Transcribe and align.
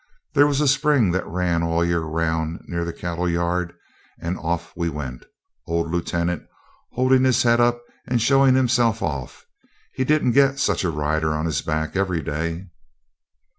There 0.33 0.47
was 0.47 0.59
a 0.61 0.67
spring 0.67 1.11
that 1.11 1.27
ran 1.27 1.61
all 1.61 1.81
the 1.81 1.85
year 1.85 1.99
round 1.99 2.61
near 2.67 2.83
the 2.83 2.91
cattle 2.91 3.29
yard; 3.29 3.71
and 4.19 4.35
off 4.39 4.75
went 4.75 4.95
we, 5.21 5.27
old 5.71 5.91
Lieutenant 5.91 6.41
holding 6.93 7.21
up 7.21 7.25
his 7.27 7.43
head 7.43 7.59
and 8.07 8.19
showing 8.19 8.55
himself 8.55 9.03
off. 9.03 9.45
He 9.93 10.03
didn't 10.03 10.31
get 10.31 10.57
such 10.57 10.83
a 10.83 10.89
rider 10.89 11.33
on 11.35 11.45
his 11.45 11.61
back 11.61 11.95
every 11.95 12.23
day. 12.23 12.71